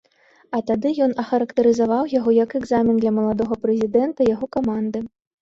А 0.59 0.59
тады 0.69 0.93
ён 1.05 1.11
ахарактарызаваў 1.23 2.09
яго 2.13 2.33
як 2.37 2.57
экзамен 2.61 2.95
для 3.05 3.11
маладога 3.19 3.59
прэзідэнта 3.67 4.19
і 4.27 4.33
яго 4.35 4.51
каманды. 4.59 5.05